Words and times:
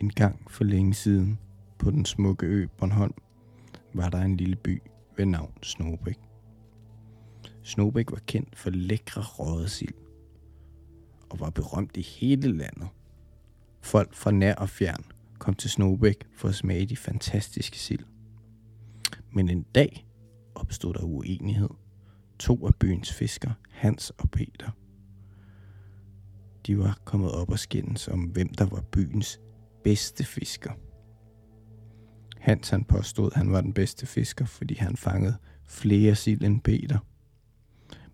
En 0.00 0.10
gang 0.10 0.50
for 0.50 0.64
længe 0.64 0.94
siden, 0.94 1.38
på 1.78 1.90
den 1.90 2.04
smukke 2.04 2.46
ø 2.46 2.66
Bornholm, 2.78 3.14
var 3.94 4.08
der 4.08 4.18
en 4.18 4.36
lille 4.36 4.56
by 4.56 4.82
ved 5.16 5.26
navn 5.26 5.52
Snobæk. 5.62 6.18
Snobæk 7.62 8.10
var 8.10 8.20
kendt 8.26 8.56
for 8.56 8.70
lækre 8.70 9.22
rådesild 9.22 9.94
og 11.30 11.40
var 11.40 11.50
berømt 11.50 11.96
i 11.96 12.02
hele 12.02 12.56
landet. 12.56 12.88
Folk 13.80 14.14
fra 14.14 14.30
nær 14.30 14.54
og 14.54 14.68
fjern 14.68 15.04
kom 15.38 15.54
til 15.54 15.70
Snobæk 15.70 16.28
for 16.32 16.48
at 16.48 16.54
smage 16.54 16.86
de 16.86 16.96
fantastiske 16.96 17.78
sild. 17.78 18.04
Men 19.32 19.48
en 19.48 19.62
dag 19.62 20.06
opstod 20.54 20.94
der 20.94 21.02
uenighed. 21.02 21.70
To 22.38 22.66
af 22.66 22.74
byens 22.74 23.12
fiskere, 23.12 23.54
Hans 23.70 24.10
og 24.10 24.30
Peter, 24.30 24.70
de 26.66 26.78
var 26.78 26.98
kommet 27.04 27.32
op 27.32 27.50
og 27.50 27.58
skændes 27.58 28.08
om, 28.08 28.20
hvem 28.20 28.48
der 28.48 28.66
var 28.66 28.80
byens 28.80 29.40
bedste 29.84 30.24
fisker. 30.24 30.72
Hans 32.38 32.70
han 32.70 32.84
påstod, 32.84 33.30
at 33.32 33.36
han 33.36 33.52
var 33.52 33.60
den 33.60 33.72
bedste 33.72 34.06
fisker, 34.06 34.44
fordi 34.44 34.74
han 34.74 34.96
fangede 34.96 35.36
flere 35.66 36.14
sild 36.14 36.42
end 36.42 36.60
Peter. 36.60 36.98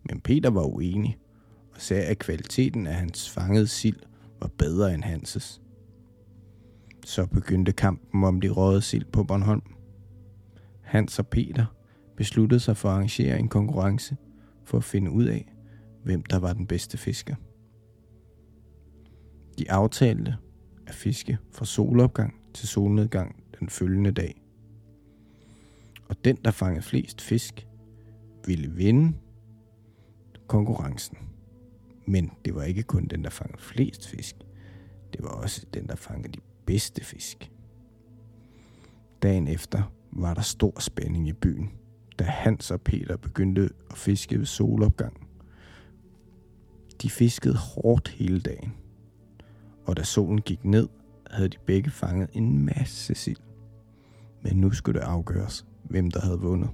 Men 0.08 0.20
Peter 0.20 0.50
var 0.50 0.64
uenig 0.64 1.18
og 1.74 1.80
sagde, 1.80 2.04
at 2.04 2.18
kvaliteten 2.18 2.86
af 2.86 2.94
hans 2.94 3.30
fangede 3.30 3.66
sild 3.66 4.00
var 4.40 4.50
bedre 4.58 4.94
end 4.94 5.04
Hanses. 5.04 5.60
Så 7.04 7.26
begyndte 7.26 7.72
kampen 7.72 8.24
om 8.24 8.40
de 8.40 8.48
røde 8.48 8.82
sild 8.82 9.04
på 9.04 9.24
Bornholm. 9.24 9.74
Hans 10.82 11.18
og 11.18 11.26
Peter 11.26 11.66
besluttede 12.16 12.60
sig 12.60 12.76
for 12.76 12.88
at 12.88 12.94
arrangere 12.94 13.38
en 13.38 13.48
konkurrence 13.48 14.16
for 14.64 14.78
at 14.78 14.84
finde 14.84 15.10
ud 15.10 15.24
af, 15.24 15.52
hvem 16.04 16.22
der 16.22 16.38
var 16.38 16.52
den 16.52 16.66
bedste 16.66 16.98
fisker. 16.98 17.34
De 19.58 19.70
aftalte 19.70 20.36
at 20.86 20.94
fiske 20.94 21.38
fra 21.50 21.64
solopgang 21.64 22.34
til 22.54 22.68
solnedgang 22.68 23.44
den 23.60 23.68
følgende 23.68 24.10
dag. 24.12 24.42
Og 26.08 26.24
den, 26.24 26.36
der 26.44 26.50
fangede 26.50 26.82
flest 26.82 27.20
fisk, 27.20 27.66
ville 28.46 28.70
vinde 28.70 29.12
konkurrencen. 30.46 31.18
Men 32.06 32.30
det 32.44 32.54
var 32.54 32.62
ikke 32.62 32.82
kun 32.82 33.06
den, 33.06 33.24
der 33.24 33.30
fangede 33.30 33.62
flest 33.62 34.08
fisk. 34.08 34.36
Det 35.12 35.22
var 35.22 35.28
også 35.28 35.66
den, 35.74 35.86
der 35.86 35.96
fangede 35.96 36.32
de 36.32 36.40
bedste 36.66 37.04
fisk. 37.04 37.50
Dagen 39.22 39.48
efter 39.48 39.92
var 40.12 40.34
der 40.34 40.42
stor 40.42 40.80
spænding 40.80 41.28
i 41.28 41.32
byen, 41.32 41.70
da 42.18 42.24
Hans 42.24 42.70
og 42.70 42.80
Peter 42.80 43.16
begyndte 43.16 43.70
at 43.90 43.98
fiske 43.98 44.38
ved 44.38 44.46
solopgang. 44.46 45.28
De 47.02 47.10
fiskede 47.10 47.56
hårdt 47.56 48.08
hele 48.08 48.40
dagen, 48.40 48.72
og 49.86 49.96
da 49.96 50.02
solen 50.02 50.40
gik 50.40 50.64
ned, 50.64 50.88
havde 51.30 51.48
de 51.48 51.56
begge 51.66 51.90
fanget 51.90 52.28
en 52.32 52.64
masse 52.64 53.14
sild. 53.14 53.36
Men 54.42 54.56
nu 54.56 54.70
skulle 54.70 55.00
det 55.00 55.06
afgøres, 55.06 55.66
hvem 55.82 56.10
der 56.10 56.20
havde 56.20 56.40
vundet. 56.40 56.70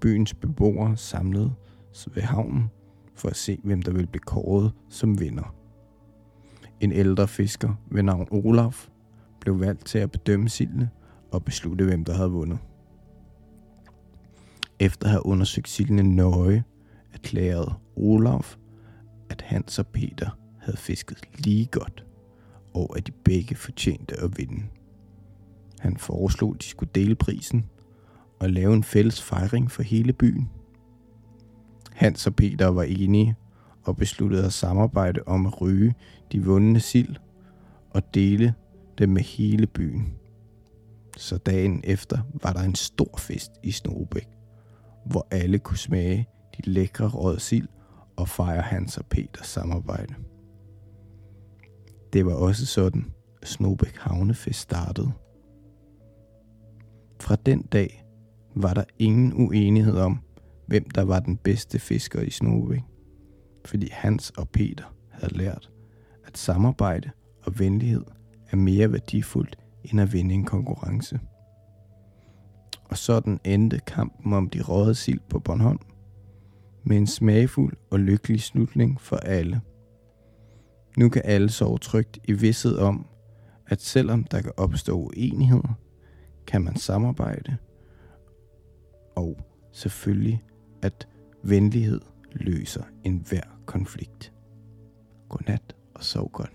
Byens 0.00 0.34
beboere 0.34 0.96
samlede 0.96 1.52
sig 1.92 2.14
ved 2.14 2.22
havnen 2.22 2.70
for 3.14 3.28
at 3.28 3.36
se, 3.36 3.60
hvem 3.64 3.82
der 3.82 3.92
ville 3.92 4.06
blive 4.06 4.22
kåret 4.26 4.72
som 4.88 5.20
vinder. 5.20 5.54
En 6.80 6.92
ældre 6.92 7.28
fisker 7.28 7.74
ved 7.90 8.02
navn 8.02 8.28
Olaf 8.30 8.88
blev 9.40 9.60
valgt 9.60 9.86
til 9.86 9.98
at 9.98 10.10
bedømme 10.10 10.48
sildene 10.48 10.90
og 11.32 11.44
beslutte, 11.44 11.84
hvem 11.84 12.04
der 12.04 12.14
havde 12.14 12.30
vundet. 12.30 12.58
Efter 14.80 15.06
at 15.06 15.10
have 15.10 15.26
undersøgt 15.26 15.68
sildene 15.68 16.02
nøje, 16.02 16.64
erklærede 17.12 17.74
Olaf, 17.96 18.56
at 19.30 19.42
Hans 19.42 19.78
og 19.78 19.86
Peter 19.86 20.30
havde 20.66 20.78
fisket 20.78 21.18
lige 21.38 21.66
godt, 21.66 22.04
og 22.74 22.96
at 22.96 23.06
de 23.06 23.12
begge 23.12 23.56
fortjente 23.56 24.20
at 24.20 24.38
vinde. 24.38 24.62
Han 25.80 25.96
foreslog, 25.96 26.54
at 26.54 26.62
de 26.62 26.66
skulle 26.66 26.90
dele 26.94 27.14
prisen 27.14 27.66
og 28.40 28.50
lave 28.50 28.74
en 28.74 28.84
fælles 28.84 29.22
fejring 29.22 29.70
for 29.70 29.82
hele 29.82 30.12
byen. 30.12 30.50
Hans 31.92 32.26
og 32.26 32.36
Peter 32.36 32.66
var 32.66 32.82
enige 32.82 33.36
og 33.82 33.96
besluttede 33.96 34.46
at 34.46 34.52
samarbejde 34.52 35.20
om 35.26 35.46
at 35.46 35.60
ryge 35.60 35.94
de 36.32 36.44
vundne 36.44 36.80
sild 36.80 37.16
og 37.90 38.14
dele 38.14 38.54
dem 38.98 39.08
med 39.08 39.22
hele 39.22 39.66
byen. 39.66 40.14
Så 41.16 41.36
dagen 41.36 41.80
efter 41.84 42.18
var 42.42 42.52
der 42.52 42.60
en 42.60 42.74
stor 42.74 43.16
fest 43.18 43.52
i 43.62 43.72
Snobæk, 43.72 44.28
hvor 45.06 45.26
alle 45.30 45.58
kunne 45.58 45.78
smage 45.78 46.28
de 46.56 46.70
lækre 46.70 47.08
røde 47.08 47.40
sild 47.40 47.68
og 48.16 48.28
fejre 48.28 48.62
Hans 48.62 48.98
og 48.98 49.06
Peters 49.06 49.46
samarbejde. 49.46 50.14
Det 52.12 52.26
var 52.26 52.34
også 52.34 52.66
sådan, 52.66 53.12
Snobæk 53.42 53.96
Havnefest 53.96 54.60
startede. 54.60 55.12
Fra 57.20 57.36
den 57.46 57.62
dag 57.62 58.04
var 58.54 58.74
der 58.74 58.84
ingen 58.98 59.32
uenighed 59.32 59.98
om, 59.98 60.20
hvem 60.66 60.90
der 60.90 61.02
var 61.02 61.20
den 61.20 61.36
bedste 61.36 61.78
fisker 61.78 62.20
i 62.20 62.30
Snobæk, 62.30 62.82
fordi 63.64 63.88
Hans 63.92 64.30
og 64.30 64.48
Peter 64.48 64.94
havde 65.10 65.36
lært, 65.36 65.70
at 66.26 66.38
samarbejde 66.38 67.10
og 67.42 67.58
venlighed 67.58 68.04
er 68.50 68.56
mere 68.56 68.92
værdifuldt 68.92 69.58
end 69.84 70.00
at 70.00 70.12
vinde 70.12 70.34
en 70.34 70.44
konkurrence. 70.44 71.20
Og 72.84 72.96
sådan 72.96 73.40
endte 73.44 73.80
kampen 73.86 74.32
om 74.32 74.50
de 74.50 74.62
røde 74.62 74.94
sild 74.94 75.20
på 75.28 75.38
Bornholm 75.38 75.80
med 76.84 76.96
en 76.96 77.06
smagfuld 77.06 77.76
og 77.90 78.00
lykkelig 78.00 78.40
slutning 78.40 79.00
for 79.00 79.16
alle. 79.16 79.60
Nu 80.96 81.08
kan 81.08 81.22
alle 81.24 81.50
sove 81.50 81.78
trygt 81.78 82.18
i 82.24 82.32
vidsthed 82.32 82.78
om, 82.78 83.06
at 83.66 83.82
selvom 83.82 84.24
der 84.24 84.40
kan 84.40 84.52
opstå 84.56 84.98
uenigheder, 84.98 85.78
kan 86.46 86.62
man 86.62 86.76
samarbejde, 86.76 87.56
og 89.16 89.38
selvfølgelig, 89.72 90.44
at 90.82 91.08
venlighed 91.42 92.00
løser 92.32 92.82
enhver 93.04 93.60
konflikt. 93.66 94.32
Godnat 95.28 95.74
og 95.94 96.04
sov 96.04 96.30
godt. 96.30 96.52